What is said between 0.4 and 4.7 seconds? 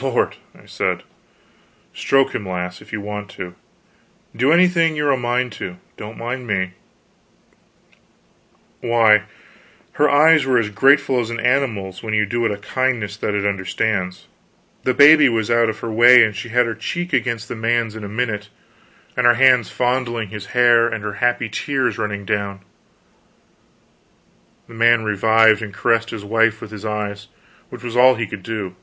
I said, "stroke him, lass, if you want to. Do